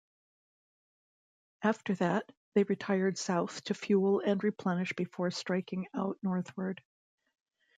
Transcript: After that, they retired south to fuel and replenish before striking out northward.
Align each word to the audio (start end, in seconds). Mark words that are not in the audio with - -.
After 1.61 1.93
that, 1.93 2.27
they 2.55 2.63
retired 2.63 3.19
south 3.19 3.63
to 3.65 3.75
fuel 3.75 4.19
and 4.21 4.43
replenish 4.43 4.93
before 4.97 5.29
striking 5.29 5.85
out 5.93 6.17
northward. 6.23 6.81